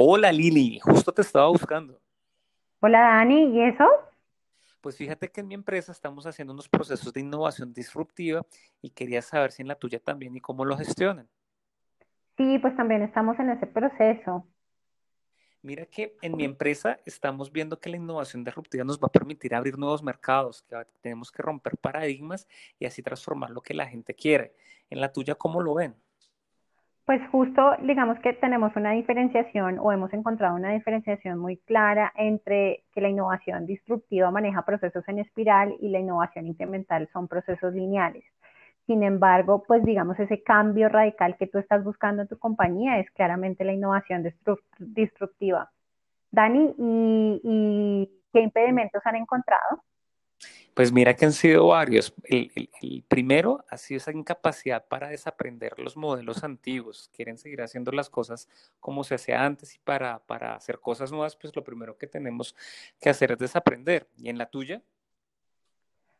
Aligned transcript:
Hola 0.00 0.30
Lili, 0.30 0.78
justo 0.78 1.10
te 1.10 1.22
estaba 1.22 1.48
buscando. 1.48 2.00
Hola 2.78 3.00
Dani, 3.00 3.46
¿y 3.52 3.62
eso? 3.64 3.84
Pues 4.80 4.96
fíjate 4.96 5.28
que 5.28 5.40
en 5.40 5.48
mi 5.48 5.54
empresa 5.54 5.90
estamos 5.90 6.24
haciendo 6.24 6.52
unos 6.52 6.68
procesos 6.68 7.12
de 7.12 7.18
innovación 7.18 7.72
disruptiva 7.72 8.46
y 8.80 8.90
quería 8.90 9.20
saber 9.22 9.50
si 9.50 9.62
en 9.62 9.66
la 9.66 9.74
tuya 9.74 9.98
también 9.98 10.36
y 10.36 10.40
cómo 10.40 10.64
lo 10.64 10.76
gestionan. 10.76 11.28
Sí, 12.36 12.60
pues 12.60 12.76
también 12.76 13.02
estamos 13.02 13.40
en 13.40 13.50
ese 13.50 13.66
proceso. 13.66 14.46
Mira 15.62 15.84
que 15.86 16.16
en 16.22 16.36
mi 16.36 16.44
empresa 16.44 17.00
estamos 17.04 17.50
viendo 17.50 17.80
que 17.80 17.90
la 17.90 17.96
innovación 17.96 18.44
disruptiva 18.44 18.84
nos 18.84 19.00
va 19.00 19.08
a 19.08 19.12
permitir 19.12 19.52
abrir 19.52 19.76
nuevos 19.76 20.04
mercados, 20.04 20.62
que 20.62 20.76
tenemos 21.00 21.32
que 21.32 21.42
romper 21.42 21.76
paradigmas 21.76 22.46
y 22.78 22.86
así 22.86 23.02
transformar 23.02 23.50
lo 23.50 23.62
que 23.62 23.74
la 23.74 23.88
gente 23.88 24.14
quiere. 24.14 24.54
En 24.90 25.00
la 25.00 25.12
tuya, 25.12 25.34
¿cómo 25.34 25.60
lo 25.60 25.74
ven? 25.74 25.96
Pues 27.08 27.22
justo, 27.30 27.74
digamos 27.80 28.18
que 28.18 28.34
tenemos 28.34 28.76
una 28.76 28.90
diferenciación 28.90 29.78
o 29.78 29.92
hemos 29.92 30.12
encontrado 30.12 30.54
una 30.54 30.72
diferenciación 30.72 31.38
muy 31.38 31.56
clara 31.56 32.12
entre 32.14 32.84
que 32.92 33.00
la 33.00 33.08
innovación 33.08 33.64
disruptiva 33.64 34.30
maneja 34.30 34.60
procesos 34.66 35.08
en 35.08 35.20
espiral 35.20 35.74
y 35.80 35.88
la 35.88 36.00
innovación 36.00 36.46
incremental 36.46 37.08
son 37.10 37.26
procesos 37.26 37.72
lineales. 37.72 38.24
Sin 38.86 39.02
embargo, 39.02 39.62
pues 39.66 39.82
digamos, 39.84 40.20
ese 40.20 40.42
cambio 40.42 40.90
radical 40.90 41.38
que 41.38 41.46
tú 41.46 41.56
estás 41.56 41.82
buscando 41.82 42.20
en 42.20 42.28
tu 42.28 42.38
compañía 42.38 42.98
es 42.98 43.10
claramente 43.12 43.64
la 43.64 43.72
innovación 43.72 44.30
disruptiva. 44.78 45.70
Dani, 46.30 46.74
¿y, 46.76 48.10
qué 48.34 48.40
impedimentos 48.42 49.00
han 49.06 49.16
encontrado? 49.16 49.82
Pues 50.78 50.92
mira 50.92 51.16
que 51.16 51.24
han 51.24 51.32
sido 51.32 51.66
varios. 51.66 52.14
El, 52.22 53.04
primero 53.08 53.64
ha 53.68 53.76
sido 53.76 53.98
esa 53.98 54.12
incapacidad 54.12 54.86
para 54.86 55.08
desaprender 55.08 55.76
los 55.76 55.96
modelos 55.96 56.44
antiguos. 56.44 57.10
Quieren 57.12 57.36
seguir 57.36 57.62
haciendo 57.62 57.90
las 57.90 58.08
cosas 58.08 58.48
como 58.78 59.02
se 59.02 59.16
hacía 59.16 59.44
antes 59.44 59.74
y 59.74 59.80
para, 59.80 60.20
para 60.20 60.54
hacer 60.54 60.78
cosas 60.78 61.10
nuevas, 61.10 61.34
pues 61.34 61.56
lo 61.56 61.64
primero 61.64 61.98
que 61.98 62.06
tenemos 62.06 62.54
que 63.00 63.10
hacer 63.10 63.32
es 63.32 63.38
desaprender. 63.38 64.06
¿Y 64.18 64.28
en 64.28 64.38
la 64.38 64.50
tuya? 64.50 64.80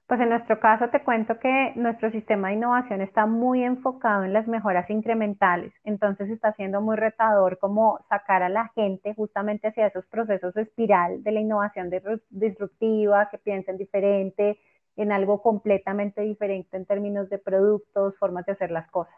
Pues 0.08 0.22
en 0.22 0.30
nuestro 0.30 0.58
caso 0.58 0.88
te 0.88 1.04
cuento 1.04 1.38
que 1.38 1.72
nuestro 1.76 2.10
sistema 2.10 2.48
de 2.48 2.54
innovación 2.54 3.02
está 3.02 3.26
muy 3.26 3.62
enfocado 3.62 4.24
en 4.24 4.32
las 4.32 4.48
mejoras 4.48 4.88
incrementales, 4.88 5.70
entonces 5.84 6.30
está 6.30 6.54
siendo 6.54 6.80
muy 6.80 6.96
retador 6.96 7.58
como 7.58 8.00
sacar 8.08 8.42
a 8.42 8.48
la 8.48 8.68
gente 8.74 9.14
justamente 9.14 9.68
hacia 9.68 9.88
esos 9.88 10.06
procesos 10.06 10.54
de 10.54 10.62
espiral 10.62 11.22
de 11.22 11.32
la 11.32 11.40
innovación 11.40 11.90
disruptiva, 12.30 13.28
que 13.30 13.36
piensen 13.36 13.76
diferente, 13.76 14.58
en 14.96 15.12
algo 15.12 15.42
completamente 15.42 16.22
diferente 16.22 16.78
en 16.78 16.86
términos 16.86 17.28
de 17.28 17.36
productos, 17.38 18.16
formas 18.16 18.46
de 18.46 18.52
hacer 18.52 18.70
las 18.70 18.90
cosas. 18.90 19.14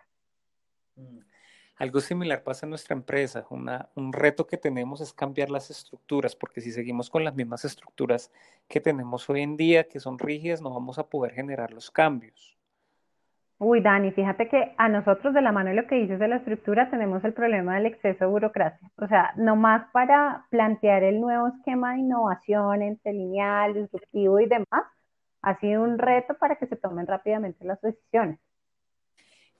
Algo 1.80 2.00
similar 2.00 2.42
pasa 2.42 2.66
en 2.66 2.70
nuestra 2.70 2.94
empresa. 2.94 3.46
un 3.48 4.12
reto 4.12 4.46
que 4.46 4.58
tenemos 4.58 5.00
es 5.00 5.14
cambiar 5.14 5.48
las 5.48 5.70
estructuras, 5.70 6.36
porque 6.36 6.60
si 6.60 6.72
seguimos 6.72 7.08
con 7.08 7.24
las 7.24 7.34
mismas 7.34 7.64
estructuras 7.64 8.30
que 8.68 8.82
tenemos 8.82 9.30
hoy 9.30 9.40
en 9.40 9.56
día, 9.56 9.88
que 9.88 9.98
son 9.98 10.18
rígidas, 10.18 10.60
no 10.60 10.68
vamos 10.68 10.98
a 10.98 11.08
poder 11.08 11.32
generar 11.32 11.72
los 11.72 11.90
cambios. 11.90 12.58
Uy, 13.56 13.80
Dani, 13.80 14.10
fíjate 14.10 14.46
que 14.50 14.74
a 14.76 14.90
nosotros 14.90 15.32
de 15.32 15.40
la 15.40 15.52
mano 15.52 15.70
de 15.70 15.76
lo 15.76 15.86
que 15.86 15.94
dices 15.94 16.18
de 16.18 16.28
la 16.28 16.36
estructura 16.36 16.90
tenemos 16.90 17.24
el 17.24 17.32
problema 17.32 17.76
del 17.76 17.86
exceso 17.86 18.26
de 18.26 18.30
burocracia. 18.30 18.90
O 18.96 19.06
sea, 19.06 19.32
nomás 19.36 19.90
para 19.90 20.44
plantear 20.50 21.02
el 21.02 21.18
nuevo 21.18 21.48
esquema 21.48 21.94
de 21.94 22.00
innovación 22.00 22.82
entre 22.82 23.14
lineal, 23.14 23.72
disruptivo 23.72 24.38
y 24.38 24.44
demás, 24.44 24.84
ha 25.40 25.58
sido 25.60 25.82
un 25.82 25.96
reto 25.96 26.34
para 26.34 26.56
que 26.56 26.66
se 26.66 26.76
tomen 26.76 27.06
rápidamente 27.06 27.64
las 27.64 27.80
decisiones. 27.80 28.38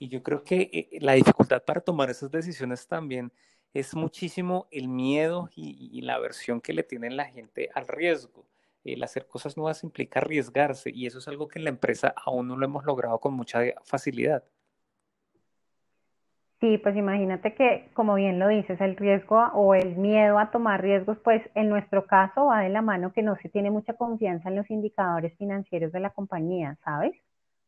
Y 0.01 0.09
yo 0.09 0.23
creo 0.23 0.43
que 0.43 0.70
eh, 0.73 0.98
la 1.01 1.12
dificultad 1.12 1.62
para 1.62 1.83
tomar 1.83 2.09
esas 2.09 2.31
decisiones 2.31 2.89
también 2.89 3.31
es 3.75 3.95
muchísimo 3.95 4.67
el 4.70 4.89
miedo 4.89 5.51
y, 5.55 6.01
la 6.01 6.15
aversión 6.15 6.62
que 6.62 6.73
le 6.73 6.83
tiene 6.83 7.11
la 7.11 7.27
gente 7.27 7.69
al 7.75 7.87
riesgo. 7.87 8.47
El 8.83 9.03
hacer 9.03 9.27
cosas 9.27 9.59
nuevas 9.59 9.84
implica 9.84 10.20
arriesgarse 10.20 10.91
y 10.91 11.05
eso 11.05 11.19
es 11.19 11.29
algo 11.29 11.48
que 11.48 11.59
en 11.59 11.65
la 11.65 11.70
empresa 11.70 12.14
aún 12.17 12.48
no 12.48 12.57
lo 12.57 12.64
hemos 12.64 12.86
logrado 12.86 13.20
con 13.20 13.35
mucha 13.35 13.61
facilidad. 13.85 14.42
Sí, 16.61 16.79
pues 16.79 16.97
imagínate 16.97 17.55
que, 17.55 17.91
como 17.92 18.14
bien 18.14 18.39
lo 18.39 18.48
dices, 18.48 18.80
el 18.80 18.97
riesgo 18.97 19.39
o 19.53 19.74
el 19.74 19.97
miedo 19.97 20.39
a 20.39 20.51
tomar 20.51 20.80
riesgos, 20.80 21.19
pues 21.23 21.42
en 21.55 21.69
nuestro 21.69 22.07
caso 22.07 22.47
va 22.47 22.63
de 22.63 22.70
la 22.70 22.80
mano 22.80 23.13
que 23.13 23.23
no 23.23 23.36
se 23.36 23.51
tiene 23.51 23.70
mucha 23.70 23.92
confianza 23.92 24.48
en 24.48 24.57
los 24.57 24.70
indicadores 24.70 25.36
financieros 25.36 25.92
de 25.92 26.01
la 26.01 26.11
compañía, 26.11 26.79
¿sabes? 26.85 27.13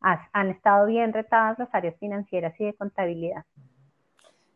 Han 0.03 0.51
estado 0.51 0.87
bien 0.87 1.13
retadas 1.13 1.59
las 1.59 1.75
áreas 1.75 1.97
financieras 1.99 2.55
y 2.59 2.65
de 2.65 2.75
contabilidad. 2.75 3.45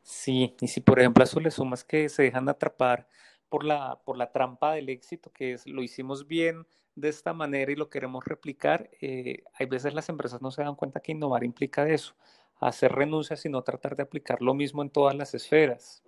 Sí, 0.02 0.54
y 0.60 0.68
si 0.68 0.80
por 0.80 1.00
ejemplo 1.00 1.22
a 1.22 1.24
eso 1.24 1.40
le 1.40 1.50
sumas 1.50 1.82
que 1.82 2.08
se 2.08 2.22
dejan 2.22 2.48
atrapar 2.48 3.08
por 3.48 3.64
la, 3.64 3.98
por 4.04 4.16
la 4.16 4.30
trampa 4.30 4.72
del 4.72 4.88
éxito, 4.88 5.32
que 5.32 5.52
es 5.52 5.66
lo 5.66 5.82
hicimos 5.82 6.26
bien 6.28 6.66
de 6.94 7.08
esta 7.08 7.32
manera 7.32 7.72
y 7.72 7.76
lo 7.76 7.90
queremos 7.90 8.24
replicar, 8.24 8.88
eh, 9.00 9.42
hay 9.54 9.66
veces 9.66 9.94
las 9.94 10.08
empresas 10.08 10.40
no 10.40 10.50
se 10.50 10.62
dan 10.62 10.76
cuenta 10.76 11.00
que 11.00 11.12
innovar 11.12 11.44
implica 11.44 11.88
eso, 11.88 12.14
hacer 12.60 12.92
renuncias 12.92 13.44
y 13.44 13.48
no 13.48 13.62
tratar 13.62 13.96
de 13.96 14.04
aplicar 14.04 14.40
lo 14.40 14.54
mismo 14.54 14.82
en 14.82 14.90
todas 14.90 15.14
las 15.14 15.34
esferas. 15.34 16.02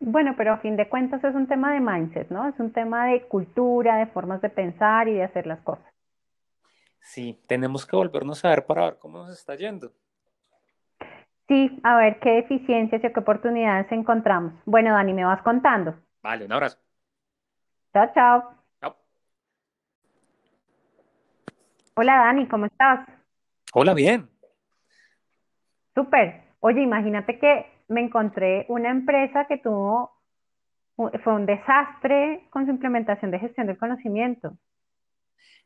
Bueno, 0.00 0.34
pero 0.36 0.52
a 0.52 0.58
fin 0.58 0.76
de 0.76 0.88
cuentas 0.88 1.22
es 1.24 1.34
un 1.34 1.46
tema 1.46 1.72
de 1.72 1.80
mindset, 1.80 2.30
¿no? 2.30 2.48
Es 2.48 2.58
un 2.58 2.72
tema 2.72 3.06
de 3.06 3.22
cultura, 3.22 3.96
de 3.96 4.06
formas 4.06 4.42
de 4.42 4.50
pensar 4.50 5.08
y 5.08 5.14
de 5.14 5.22
hacer 5.22 5.46
las 5.46 5.60
cosas. 5.60 5.93
Sí, 7.04 7.38
tenemos 7.46 7.84
que 7.84 7.96
volvernos 7.96 8.42
a 8.44 8.48
ver 8.48 8.64
para 8.64 8.86
ver 8.86 8.98
cómo 8.98 9.18
nos 9.18 9.30
está 9.30 9.54
yendo. 9.54 9.92
Sí, 11.46 11.78
a 11.84 11.96
ver 11.96 12.18
qué 12.18 12.30
deficiencias 12.30 13.04
y 13.04 13.12
qué 13.12 13.20
oportunidades 13.20 13.92
encontramos. 13.92 14.54
Bueno, 14.64 14.94
Dani, 14.94 15.12
me 15.12 15.24
vas 15.24 15.42
contando. 15.42 15.94
Vale, 16.22 16.46
un 16.46 16.52
abrazo. 16.52 16.78
Chao, 17.92 18.10
chao. 18.14 18.54
Chao. 18.80 18.96
Hola, 21.94 22.16
Dani, 22.16 22.48
¿cómo 22.48 22.66
estás? 22.66 23.06
Hola, 23.74 23.92
bien. 23.92 24.30
Súper. 25.94 26.42
Oye, 26.60 26.80
imagínate 26.80 27.38
que 27.38 27.66
me 27.88 28.00
encontré 28.00 28.64
una 28.70 28.90
empresa 28.90 29.44
que 29.44 29.58
tuvo, 29.58 30.10
fue 30.96 31.34
un 31.34 31.44
desastre 31.44 32.48
con 32.48 32.64
su 32.64 32.70
implementación 32.70 33.30
de 33.30 33.40
gestión 33.40 33.66
del 33.66 33.76
conocimiento. 33.76 34.56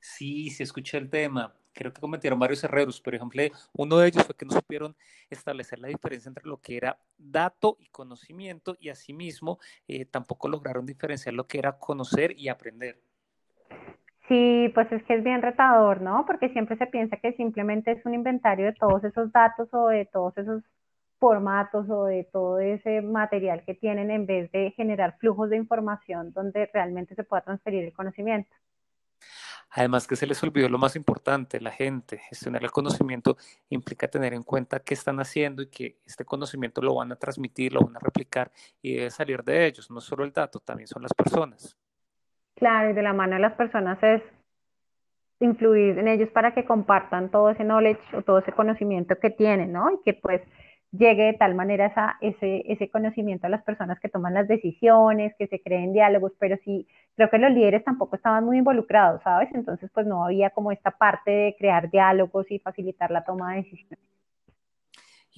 Sí, 0.01 0.51
sí 0.51 0.63
escuché 0.63 0.99
el 0.99 1.11
tema. 1.11 1.55
Creo 1.73 1.93
que 1.93 2.01
cometieron 2.01 2.39
varios 2.39 2.63
errores. 2.65 3.01
Por 3.01 3.15
ejemplo, 3.15 3.43
uno 3.73 3.99
de 3.99 4.09
ellos 4.09 4.25
fue 4.25 4.35
que 4.35 4.45
no 4.45 4.53
supieron 4.53 4.97
establecer 5.31 5.79
la 5.79 5.89
diferencia 5.89 6.29
entre 6.29 6.47
lo 6.47 6.61
que 6.61 6.77
era 6.77 6.99
dato 7.17 7.77
y 7.81 7.87
conocimiento 7.89 8.77
y 8.81 8.89
asimismo 8.89 9.59
eh, 9.87 10.05
tampoco 10.05 10.49
lograron 10.49 10.87
diferenciar 10.87 11.35
lo 11.35 11.47
que 11.47 11.59
era 11.59 11.79
conocer 11.79 12.35
y 12.37 12.49
aprender. 12.49 13.01
Sí, 14.29 14.71
pues 14.75 14.91
es 14.93 15.03
que 15.05 15.15
es 15.15 15.25
bien 15.25 15.41
retador, 15.41 16.03
¿no? 16.03 16.25
Porque 16.27 16.51
siempre 16.51 16.77
se 16.77 16.87
piensa 16.87 17.17
que 17.17 17.33
simplemente 17.33 17.93
es 17.93 18.05
un 18.05 18.13
inventario 18.13 18.67
de 18.67 18.75
todos 18.75 19.03
esos 19.05 19.33
datos 19.33 19.69
o 19.73 19.89
de 19.89 20.05
todos 20.05 20.37
esos 20.37 20.63
formatos 21.19 21.89
o 21.89 22.05
de 22.05 22.25
todo 22.25 22.59
ese 22.61 23.01
material 23.01 23.65
que 23.65 23.75
tienen 23.75 24.11
en 24.11 24.27
vez 24.27 24.53
de 24.53 24.73
generar 24.73 25.17
flujos 25.19 25.51
de 25.51 25.57
información 25.57 26.33
donde 26.33 26.69
realmente 26.73 27.15
se 27.15 27.25
pueda 27.25 27.43
transferir 27.43 27.85
el 27.85 27.93
conocimiento. 27.93 28.55
Además 29.71 30.07
que 30.07 30.17
se 30.17 30.27
les 30.27 30.43
olvidó 30.43 30.69
lo 30.69 30.79
más 30.79 30.97
importante, 30.97 31.61
la 31.61 31.71
gente. 31.71 32.19
Gestionar 32.19 32.63
el 32.65 32.71
conocimiento 32.71 33.37
implica 33.69 34.09
tener 34.09 34.33
en 34.33 34.43
cuenta 34.43 34.81
qué 34.81 34.95
están 34.95 35.21
haciendo 35.21 35.63
y 35.63 35.67
que 35.67 35.99
este 36.07 36.25
conocimiento 36.25 36.81
lo 36.81 36.95
van 36.95 37.13
a 37.13 37.17
transmitir, 37.17 37.73
lo 37.73 37.81
van 37.81 37.97
a 37.97 38.01
replicar 38.01 38.51
y 38.81 38.95
debe 38.95 39.11
salir 39.11 39.43
de 39.45 39.67
ellos. 39.67 39.91
No 39.91 40.01
solo 40.01 40.25
el 40.25 40.33
dato, 40.33 40.59
también 40.61 40.87
son 40.87 41.03
las 41.03 41.13
personas. 41.13 41.77
Claro, 42.55 42.91
y 42.91 42.93
de 42.93 43.03
la 43.03 43.13
mano 43.13 43.35
de 43.35 43.41
las 43.41 43.55
personas 43.55 44.03
es 44.03 44.23
influir 45.41 45.99
en 45.99 46.09
ellos 46.09 46.29
para 46.31 46.55
que 46.55 46.65
compartan 46.65 47.31
todo 47.31 47.51
ese 47.51 47.63
knowledge 47.63 48.01
o 48.17 48.23
todo 48.23 48.39
ese 48.39 48.53
conocimiento 48.53 49.17
que 49.21 49.31
tienen, 49.31 49.73
¿no? 49.73 49.93
Y 49.93 50.03
que 50.05 50.15
pues 50.15 50.43
llegue 50.93 51.25
de 51.25 51.33
tal 51.35 51.55
manera 51.55 51.87
esa, 51.87 52.17
ese, 52.21 52.65
ese 52.73 52.91
conocimiento 52.91 53.47
a 53.47 53.51
las 53.51 53.63
personas 53.63 54.01
que 54.01 54.09
toman 54.09 54.35
las 54.35 54.49
decisiones, 54.49 55.35
que 55.39 55.47
se 55.49 55.61
creen 55.63 55.93
diálogos, 55.93 56.33
pero 56.39 56.57
sí, 56.65 56.87
creo 57.17 57.31
que 57.31 57.39
los 57.39 57.51
líderes 57.53 57.85
tampoco 57.85 58.17
estaban 58.17 58.45
muy 58.45 58.59
involucrados, 58.59 59.23
¿sabes? 59.23 59.49
Entonces, 59.55 59.91
pues 59.93 60.07
no 60.07 60.25
había 60.25 60.51
como 60.51 60.73
esta 60.73 60.91
parte 60.93 61.31
de 61.31 61.57
crear 61.59 61.91
diálogos 61.91 62.51
y 62.51 62.59
facilitar 62.59 63.11
la 63.11 63.25
toma 63.25 63.53
de 63.53 63.63
decisiones. 63.63 64.18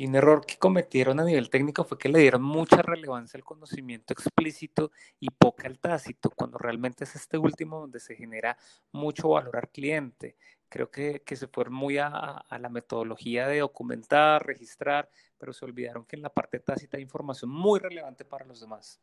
Y 0.00 0.06
un 0.06 0.14
error 0.14 0.46
que 0.46 0.56
cometieron 0.56 1.20
a 1.20 1.24
nivel 1.24 1.50
técnico 1.50 1.84
fue 1.84 1.98
que 1.98 2.08
le 2.08 2.20
dieron 2.20 2.40
mucha 2.40 2.80
relevancia 2.80 3.36
al 3.36 3.44
conocimiento 3.44 4.14
explícito 4.14 4.92
y 5.18 5.28
poca 5.28 5.68
al 5.68 5.78
tácito, 5.78 6.30
cuando 6.30 6.56
realmente 6.56 7.04
es 7.04 7.14
este 7.16 7.36
último 7.36 7.80
donde 7.80 8.00
se 8.00 8.16
genera 8.16 8.56
mucho 8.92 9.28
valor 9.28 9.58
al 9.58 9.68
cliente. 9.68 10.36
Creo 10.70 10.90
que, 10.90 11.20
se 11.26 11.48
fueron 11.48 11.74
muy 11.74 11.98
a, 11.98 12.08
a, 12.08 12.58
la 12.58 12.70
metodología 12.70 13.46
de 13.46 13.58
documentar, 13.58 14.46
registrar, 14.46 15.10
pero 15.36 15.52
se 15.52 15.66
olvidaron 15.66 16.06
que 16.06 16.16
en 16.16 16.22
la 16.22 16.30
parte 16.30 16.60
tácita 16.60 16.96
hay 16.96 17.02
información 17.02 17.50
muy 17.50 17.78
relevante 17.78 18.24
para 18.24 18.46
los 18.46 18.58
demás. 18.58 19.02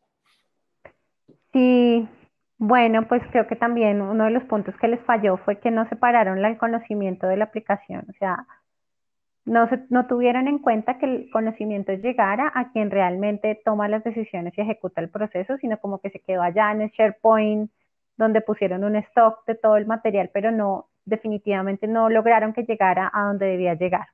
Sí, 1.53 2.09
bueno, 2.57 3.07
pues 3.07 3.21
creo 3.31 3.45
que 3.45 3.55
también 3.55 4.01
uno 4.01 4.23
de 4.23 4.31
los 4.31 4.45
puntos 4.45 4.73
que 4.81 4.87
les 4.87 5.01
falló 5.01 5.37
fue 5.37 5.59
que 5.59 5.69
no 5.69 5.87
separaron 5.89 6.43
el 6.43 6.57
conocimiento 6.57 7.27
de 7.27 7.37
la 7.37 7.45
aplicación. 7.45 8.03
O 8.09 8.13
sea, 8.17 8.47
no, 9.47 9.67
se, 9.69 9.79
no 9.89 10.07
tuvieron 10.07 10.47
en 10.47 10.59
cuenta 10.59 10.97
que 10.99 11.05
el 11.05 11.29
conocimiento 11.31 11.93
llegara 11.93 12.51
a 12.53 12.71
quien 12.71 12.91
realmente 12.91 13.59
toma 13.63 13.87
las 13.87 14.03
decisiones 14.03 14.53
y 14.57 14.61
ejecuta 14.61 15.01
el 15.01 15.09
proceso, 15.09 15.57
sino 15.57 15.79
como 15.79 15.99
que 15.99 16.09
se 16.09 16.19
quedó 16.19 16.41
allá 16.41 16.71
en 16.71 16.81
el 16.81 16.91
SharePoint, 16.91 17.71
donde 18.17 18.41
pusieron 18.41 18.83
un 18.83 18.97
stock 18.97 19.45
de 19.47 19.55
todo 19.55 19.77
el 19.77 19.85
material, 19.85 20.29
pero 20.33 20.51
no, 20.51 20.89
definitivamente 21.05 21.87
no 21.87 22.09
lograron 22.09 22.53
que 22.53 22.63
llegara 22.63 23.09
a 23.13 23.23
donde 23.23 23.45
debía 23.45 23.73
llegar. 23.75 24.07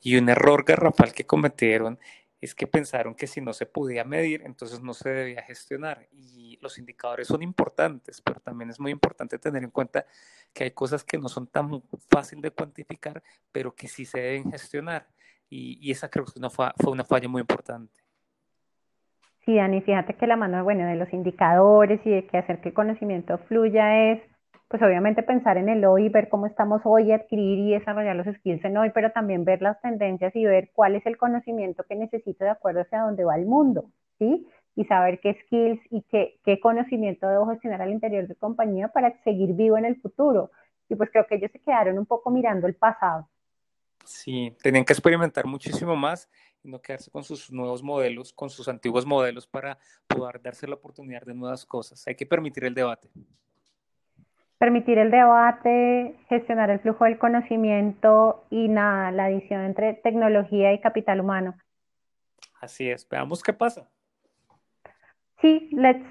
Y 0.00 0.16
un 0.16 0.28
error 0.28 0.64
garrafal 0.64 1.12
que 1.12 1.24
cometieron 1.24 1.98
es 2.46 2.54
que 2.54 2.66
pensaron 2.66 3.14
que 3.14 3.26
si 3.26 3.40
no 3.40 3.52
se 3.52 3.66
podía 3.66 4.04
medir, 4.04 4.42
entonces 4.44 4.80
no 4.82 4.94
se 4.94 5.10
debía 5.10 5.42
gestionar. 5.42 6.06
Y 6.12 6.58
los 6.62 6.78
indicadores 6.78 7.28
son 7.28 7.42
importantes, 7.42 8.20
pero 8.20 8.40
también 8.40 8.70
es 8.70 8.80
muy 8.80 8.90
importante 8.90 9.38
tener 9.38 9.62
en 9.62 9.70
cuenta 9.70 10.06
que 10.52 10.64
hay 10.64 10.70
cosas 10.70 11.04
que 11.04 11.18
no 11.18 11.28
son 11.28 11.46
tan 11.46 11.82
fácil 12.08 12.40
de 12.40 12.50
cuantificar, 12.50 13.22
pero 13.52 13.74
que 13.74 13.88
sí 13.88 14.04
se 14.04 14.20
deben 14.20 14.50
gestionar. 14.50 15.06
Y, 15.48 15.90
esa 15.90 16.08
creo 16.08 16.24
que 16.24 16.40
no 16.40 16.50
fue, 16.50 16.66
fue 16.76 16.92
una 16.92 17.04
falla 17.04 17.28
muy 17.28 17.40
importante. 17.40 17.92
Sí, 19.44 19.54
Dani, 19.54 19.80
fíjate 19.80 20.14
que 20.14 20.26
la 20.26 20.36
mano 20.36 20.62
bueno, 20.64 20.86
de 20.86 20.96
los 20.96 21.12
indicadores 21.12 22.00
y 22.04 22.10
de 22.10 22.26
que 22.26 22.38
hacer 22.38 22.60
que 22.60 22.70
el 22.70 22.74
conocimiento 22.74 23.38
fluya 23.46 24.12
es 24.12 24.20
pues 24.68 24.82
obviamente 24.82 25.22
pensar 25.22 25.58
en 25.58 25.68
el 25.68 25.84
hoy, 25.84 26.08
ver 26.08 26.28
cómo 26.28 26.46
estamos 26.46 26.82
hoy, 26.84 27.12
adquirir 27.12 27.58
y 27.58 27.72
desarrollar 27.72 28.16
los 28.16 28.26
skills 28.36 28.64
en 28.64 28.76
hoy, 28.76 28.90
pero 28.90 29.12
también 29.12 29.44
ver 29.44 29.62
las 29.62 29.80
tendencias 29.80 30.34
y 30.34 30.44
ver 30.44 30.70
cuál 30.72 30.96
es 30.96 31.06
el 31.06 31.16
conocimiento 31.16 31.84
que 31.84 31.94
necesito 31.94 32.44
de 32.44 32.50
acuerdo 32.50 32.80
hacia 32.80 33.02
dónde 33.02 33.24
va 33.24 33.36
el 33.36 33.46
mundo, 33.46 33.84
¿sí? 34.18 34.46
Y 34.74 34.84
saber 34.86 35.20
qué 35.20 35.38
skills 35.44 35.80
y 35.90 36.02
qué, 36.02 36.40
qué 36.44 36.58
conocimiento 36.58 37.28
debo 37.28 37.46
gestionar 37.46 37.80
al 37.80 37.92
interior 37.92 38.26
de 38.26 38.34
compañía 38.34 38.88
para 38.88 39.16
seguir 39.22 39.54
vivo 39.54 39.78
en 39.78 39.84
el 39.84 40.00
futuro. 40.00 40.50
Y 40.88 40.96
pues 40.96 41.10
creo 41.10 41.26
que 41.26 41.36
ellos 41.36 41.52
se 41.52 41.60
quedaron 41.60 41.98
un 41.98 42.06
poco 42.06 42.30
mirando 42.30 42.66
el 42.66 42.74
pasado. 42.74 43.28
Sí, 44.04 44.54
tenían 44.62 44.84
que 44.84 44.92
experimentar 44.92 45.46
muchísimo 45.46 45.96
más 45.96 46.28
y 46.62 46.68
no 46.68 46.80
quedarse 46.80 47.10
con 47.10 47.22
sus 47.22 47.50
nuevos 47.52 47.82
modelos, 47.82 48.32
con 48.32 48.50
sus 48.50 48.68
antiguos 48.68 49.06
modelos 49.06 49.46
para 49.46 49.78
poder 50.08 50.42
darse 50.42 50.66
la 50.66 50.74
oportunidad 50.74 51.22
de 51.22 51.34
nuevas 51.34 51.64
cosas. 51.64 52.06
Hay 52.06 52.16
que 52.16 52.26
permitir 52.26 52.64
el 52.64 52.74
debate 52.74 53.08
permitir 54.58 54.98
el 54.98 55.10
debate, 55.10 56.18
gestionar 56.28 56.70
el 56.70 56.80
flujo 56.80 57.04
del 57.04 57.18
conocimiento 57.18 58.46
y 58.50 58.68
nada, 58.68 59.10
la 59.10 59.24
adición 59.26 59.62
entre 59.62 59.94
tecnología 59.94 60.72
y 60.72 60.80
capital 60.80 61.20
humano. 61.20 61.54
Así 62.60 62.90
es, 62.90 63.06
veamos 63.08 63.42
qué 63.42 63.52
pasa. 63.52 63.88
Sí, 65.40 65.68
let's 65.72 66.06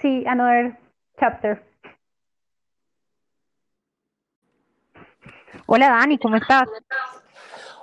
see 0.00 0.26
another 0.26 0.78
chapter. 1.20 1.62
Hola 5.66 5.88
Dani, 5.90 6.18
¿cómo 6.18 6.36
estás? 6.36 6.68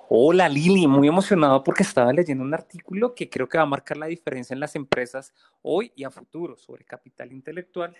Hola 0.09 0.47
Lili, 0.49 0.87
muy 0.87 1.07
emocionado 1.07 1.63
porque 1.63 1.83
estaba 1.83 2.13
leyendo 2.13 2.43
un 2.43 2.53
artículo 2.53 3.13
que 3.13 3.29
creo 3.29 3.47
que 3.47 3.57
va 3.57 3.63
a 3.63 3.67
marcar 3.67 3.97
la 3.97 4.05
diferencia 4.07 4.53
en 4.53 4.59
las 4.59 4.75
empresas 4.75 5.33
hoy 5.61 5.91
y 5.95 6.03
a 6.03 6.09
futuro 6.09 6.55
sobre 6.55 6.85
capital 6.85 7.31
intelectual 7.31 7.95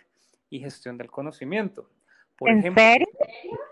y 0.54 0.60
gestión 0.60 0.98
del 0.98 1.10
conocimiento. 1.10 1.90
Por 2.38 2.50
¿En 2.50 2.60
ejemplo, 2.60 2.84
serio? 2.84 3.08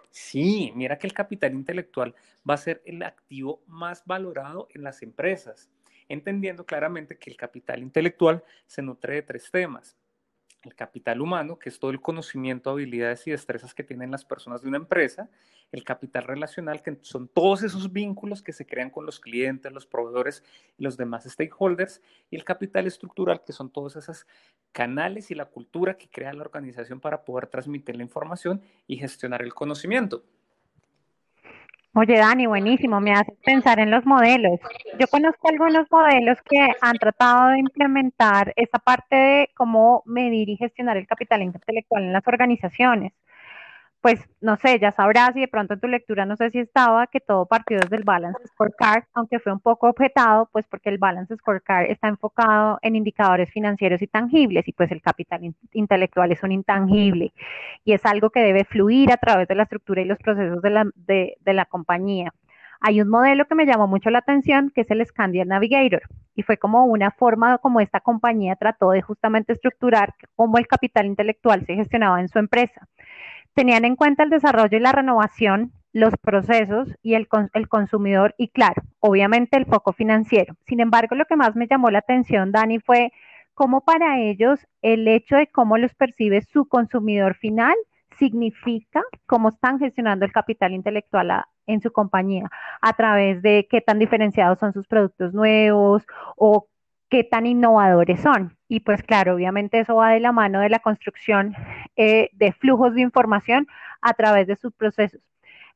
Sí, 0.10 0.72
mira 0.76 0.98
que 0.98 1.08
el 1.08 1.14
capital 1.14 1.54
intelectual 1.54 2.16
va 2.48 2.56
a 2.56 2.58
ser 2.58 2.82
el 2.86 3.04
activo 3.04 3.64
más 3.68 4.04
valorado 4.06 4.68
en 4.74 4.84
las 4.84 5.04
empresas, 5.04 5.70
entendiendo 6.10 6.66
claramente 6.66 7.18
que 7.18 7.30
el 7.30 7.38
capital 7.38 7.82
intelectual 7.82 8.44
se 8.66 8.82
nutre 8.82 9.16
de 9.16 9.22
tres 9.22 9.50
temas 9.52 9.96
el 10.64 10.76
capital 10.76 11.22
humano, 11.22 11.58
que 11.58 11.70
es 11.70 11.80
todo 11.80 11.92
el 11.92 12.02
conocimiento, 12.02 12.70
habilidades 12.70 13.26
y 13.28 13.32
destrezas 13.32 13.74
que 13.74 13.84
tienen 13.84 14.12
las 14.12 14.26
personas 14.26 14.62
de 14.62 14.68
una 14.68 14.78
empresa, 14.78 15.30
el 15.72 15.84
capital 15.84 16.24
relacional, 16.24 16.82
que 16.82 16.98
son 17.02 17.28
todos 17.28 17.64
esos 17.64 17.92
vínculos 17.92 18.42
que 18.42 18.54
se 18.54 18.66
crean 18.66 18.90
con 18.90 19.06
los 19.06 19.20
clientes, 19.20 19.72
los 19.72 19.86
proveedores 19.86 20.44
y 20.78 20.84
los 20.84 20.98
demás 20.98 21.24
stakeholders, 21.24 22.02
y 22.30 22.36
el 22.36 22.44
capital 22.44 22.88
estructural, 22.88 23.44
que 23.44 23.54
son 23.54 23.70
todos 23.72 23.96
esos 23.96 24.28
canales 24.72 25.32
y 25.32 25.36
la 25.36 25.46
cultura 25.46 25.98
que 25.98 26.10
crea 26.10 26.34
la 26.34 26.42
organización 26.42 27.00
para 27.00 27.24
poder 27.24 27.48
transmitir 27.48 27.96
la 27.96 28.04
información 28.04 28.62
y 28.88 28.98
gestionar 28.98 29.42
el 29.42 29.54
conocimiento. 29.54 30.24
Oye, 31.94 32.18
Dani, 32.18 32.48
buenísimo, 32.48 33.02
me 33.02 33.12
haces 33.12 33.36
pensar 33.44 33.80
en 33.80 33.92
los 33.92 34.06
modelos. 34.06 34.62
Yo 34.98 35.08
conozco 35.08 35.50
algunos 35.50 35.92
modelos 35.92 36.38
que 36.50 36.66
han 36.80 36.98
tratado 36.98 37.50
de 37.50 37.60
implementar 37.60 38.54
esa 38.56 38.80
parte 38.80 39.16
de 39.16 39.50
cómo 39.58 40.02
medir 40.06 40.48
y 40.48 40.56
gestionar 40.56 40.96
el 40.96 41.06
capital 41.06 41.42
intelectual 41.42 42.04
en 42.04 42.14
las 42.14 42.26
organizaciones 42.26 43.12
pues 44.02 44.28
no 44.42 44.56
sé, 44.58 44.80
ya 44.80 44.92
sabrás 44.92 45.36
y 45.36 45.42
de 45.42 45.48
pronto 45.48 45.76
en 45.76 45.80
tu 45.80 45.88
lectura 45.88 46.26
no 46.26 46.36
sé 46.36 46.50
si 46.50 46.60
estaba 46.60 47.06
que 47.08 47.20
todo 47.20 47.46
partió 47.46 47.80
desde 47.80 47.96
el 47.96 48.04
Balance 48.04 48.48
Scorecard, 48.48 49.04
aunque 49.14 49.40
fue 49.40 49.54
un 49.54 49.60
poco 49.60 49.88
objetado, 49.88 50.50
pues 50.52 50.68
porque 50.68 50.90
el 50.90 50.98
Balance 50.98 51.36
Scorecard 51.38 51.86
está 51.86 52.08
enfocado 52.08 52.80
en 52.82 52.96
indicadores 52.96 53.52
financieros 53.52 54.02
y 54.02 54.08
tangibles 54.08 54.68
y 54.68 54.74
pues 54.74 54.92
el 54.92 55.02
capital 55.02 55.54
intelectual 55.74 56.32
es 56.32 56.42
un 56.42 56.52
intangible 56.52 57.32
y 57.86 57.94
es 57.94 58.04
algo 58.06 58.32
que 58.32 58.42
debe 58.42 58.66
fluir 58.66 59.12
a 59.12 59.18
través 59.18 59.48
de 59.48 59.56
la 59.56 59.64
estructura 59.64 60.02
y 60.02 60.06
los 60.06 60.18
procesos 60.18 60.62
de 60.64 60.70
la, 60.72 60.88
de, 60.96 61.38
de 61.40 61.54
la 61.54 61.66
compañía. 61.66 62.34
Hay 62.84 63.00
un 63.00 63.10
modelo 63.10 63.46
que 63.46 63.54
me 63.54 63.68
llamó 63.68 63.86
mucho 63.86 64.10
la 64.10 64.20
atención, 64.20 64.72
que 64.74 64.82
es 64.82 64.90
el 64.90 65.06
Scandian 65.06 65.50
Navigator, 65.50 66.02
y 66.34 66.42
fue 66.42 66.58
como 66.58 66.86
una 66.86 67.12
forma 67.12 67.60
como 67.60 67.80
esta 67.80 68.00
compañía 68.00 68.56
trató 68.56 68.90
de 68.90 69.04
justamente 69.04 69.54
estructurar 69.54 70.16
cómo 70.36 70.58
el 70.58 70.66
capital 70.66 71.06
intelectual 71.06 71.64
se 71.68 71.76
gestionaba 71.76 72.20
en 72.20 72.28
su 72.28 72.40
empresa 72.40 72.88
tenían 73.54 73.86
en 73.86 73.96
cuenta 73.96 74.24
el 74.24 74.30
desarrollo 74.30 74.78
y 74.78 74.82
la 74.82 74.92
renovación, 74.92 75.72
los 75.94 76.14
procesos 76.22 76.90
y 77.02 77.16
el, 77.16 77.28
el, 77.54 77.68
consumidor 77.68 78.34
y 78.38 78.50
claro, 78.50 78.82
obviamente 79.00 79.58
el 79.58 79.66
foco 79.66 79.94
financiero. 79.94 80.56
Sin 80.68 80.80
embargo, 80.80 81.16
lo 81.16 81.26
que 81.26 81.36
más 81.36 81.56
me 81.56 81.68
llamó 81.68 81.90
la 81.90 82.00
atención, 82.00 82.52
Dani, 82.52 82.80
fue 82.80 83.12
cómo 83.54 83.82
para 83.82 84.20
ellos 84.20 84.66
el 84.82 85.08
hecho 85.08 85.36
de 85.36 85.48
cómo 85.48 85.78
los 85.78 85.94
percibe 85.94 86.42
su 86.42 86.66
consumidor 86.66 87.36
final 87.36 87.76
significa 88.18 89.02
cómo 89.26 89.50
están 89.50 89.80
gestionando 89.80 90.26
el 90.26 90.32
capital 90.32 90.74
intelectual 90.74 91.44
en 91.68 91.82
su 91.82 91.92
compañía 91.92 92.50
a 92.82 92.94
través 92.94 93.42
de 93.42 93.68
qué 93.70 93.82
tan 93.82 94.00
diferenciados 94.00 94.60
son 94.60 94.74
sus 94.74 94.88
productos 94.88 95.34
nuevos 95.34 96.04
o 96.36 96.68
qué 97.10 97.24
tan 97.24 97.46
innovadores 97.46 98.22
son. 98.22 98.58
Y 98.68 98.82
pues 98.82 99.04
claro, 99.04 99.36
obviamente 99.36 99.80
eso 99.80 99.96
va 99.96 100.12
de 100.12 100.20
la 100.22 100.32
mano 100.32 100.62
de 100.62 100.70
la 100.70 100.80
construcción 100.80 101.54
eh, 101.96 102.30
de 102.34 102.52
flujos 102.54 102.94
de 102.94 103.02
información 103.02 103.68
a 104.02 104.14
través 104.14 104.48
de 104.48 104.56
sus 104.56 104.74
procesos. 104.74 105.22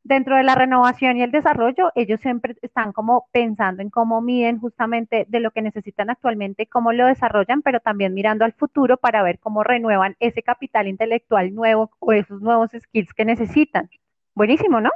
Dentro 0.03 0.37
de 0.37 0.43
la 0.43 0.53
renovación 0.53 1.17
y 1.17 1.23
el 1.23 1.31
desarrollo, 1.31 1.91
ellos 1.95 2.19
siempre 2.21 2.55
están 2.61 2.93
como 2.93 3.27
pensando 3.31 3.81
en 3.81 3.89
cómo 3.89 4.21
miden 4.21 4.59
justamente 4.59 5.25
de 5.27 5.39
lo 5.39 5.49
que 5.49 5.63
necesitan 5.63 6.11
actualmente, 6.11 6.67
cómo 6.67 6.93
lo 6.93 7.07
desarrollan, 7.07 7.63
pero 7.63 7.79
también 7.79 8.13
mirando 8.13 8.45
al 8.45 8.53
futuro 8.53 8.97
para 8.97 9.23
ver 9.23 9.39
cómo 9.39 9.63
renuevan 9.63 10.15
ese 10.19 10.43
capital 10.43 10.87
intelectual 10.87 11.55
nuevo 11.55 11.89
o 11.97 12.13
esos 12.13 12.39
nuevos 12.39 12.69
skills 12.79 13.15
que 13.15 13.25
necesitan. 13.25 13.89
Buenísimo, 14.35 14.79
¿no? 14.79 14.91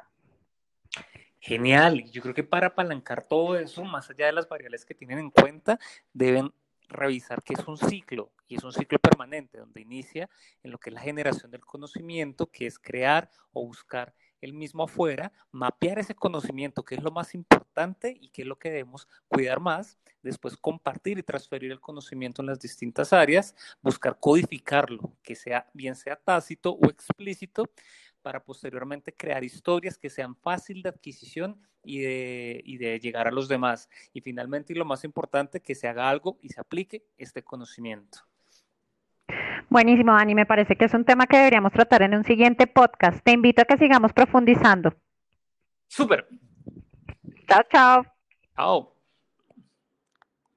Genial. 1.39 2.03
Yo 2.11 2.21
creo 2.21 2.35
que 2.35 2.43
para 2.43 2.67
apalancar 2.67 3.23
todo 3.23 3.57
eso, 3.57 3.83
más 3.85 4.11
allá 4.11 4.27
de 4.27 4.33
las 4.33 4.47
variables 4.47 4.85
que 4.85 4.93
tienen 4.93 5.17
en 5.17 5.31
cuenta, 5.31 5.79
deben 6.13 6.51
revisar 6.89 7.43
que 7.43 7.53
es 7.53 7.67
un 7.67 7.77
ciclo 7.77 8.31
y 8.48 8.55
es 8.55 8.63
un 8.63 8.74
ciclo 8.74 9.00
permanente 9.00 9.60
donde 9.60 9.81
inicia 9.81 10.29
en 10.63 10.72
lo 10.72 10.77
que 10.79 10.89
es 10.89 10.93
la 10.93 11.01
generación 11.01 11.51
del 11.51 11.65
conocimiento, 11.65 12.48
que 12.48 12.65
es 12.65 12.77
crear 12.79 13.29
o 13.53 13.65
buscar 13.65 14.13
el 14.41 14.53
mismo 14.53 14.84
afuera, 14.84 15.31
mapear 15.51 16.00
ese 16.00 16.15
conocimiento, 16.15 16.84
que 16.84 16.96
es 16.96 17.03
lo 17.03 17.12
más 17.12 17.36
importante 17.36 18.17
y 18.19 18.29
que 18.29 18.43
es 18.43 18.48
lo 18.48 18.58
que 18.58 18.69
debemos 18.69 19.08
cuidar 19.27 19.60
más, 19.60 19.98
después 20.22 20.58
compartir 20.58 21.17
y 21.17 21.24
transferir 21.24 21.72
el 21.72 21.79
conocimiento 21.79 22.41
en 22.41 22.48
las 22.48 22.60
distintas 22.60 23.13
áreas, 23.13 23.55
buscar 23.81 24.17
codificarlo, 24.19 25.13
que 25.24 25.36
sea 25.36 25.69
bien 25.74 25.96
sea 25.96 26.15
tácito 26.15 26.72
o 26.72 26.86
explícito, 26.89 27.69
para 28.21 28.43
posteriormente 28.43 29.13
crear 29.13 29.43
historias 29.43 29.97
que 29.97 30.09
sean 30.09 30.35
fácil 30.35 30.81
de 30.81 30.89
adquisición 30.89 31.59
y 31.83 31.99
de, 31.99 32.61
y 32.65 32.77
de 32.77 32.99
llegar 32.99 33.27
a 33.27 33.31
los 33.31 33.47
demás. 33.47 33.89
Y 34.13 34.21
finalmente, 34.21 34.73
y 34.73 34.75
lo 34.75 34.85
más 34.85 35.03
importante, 35.03 35.61
que 35.61 35.75
se 35.75 35.88
haga 35.88 36.09
algo 36.09 36.38
y 36.41 36.49
se 36.49 36.61
aplique 36.61 37.03
este 37.17 37.43
conocimiento. 37.43 38.19
Buenísimo, 39.69 40.13
Dani. 40.13 40.33
Me 40.33 40.45
parece 40.45 40.75
que 40.75 40.85
es 40.85 40.93
un 40.93 41.05
tema 41.05 41.27
que 41.27 41.38
deberíamos 41.38 41.71
tratar 41.71 42.01
en 42.01 42.15
un 42.15 42.23
siguiente 42.23 42.65
podcast. 42.67 43.23
Te 43.23 43.31
invito 43.31 43.61
a 43.61 43.65
que 43.65 43.77
sigamos 43.77 44.13
profundizando. 44.13 44.93
Súper. 45.88 46.27
Chao, 47.47 47.63
chao. 47.71 48.05
Chao. 48.55 48.98